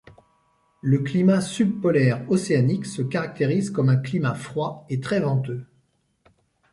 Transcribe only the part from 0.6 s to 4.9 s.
Le climat subpolaire océanique se caractérise comme un climat froid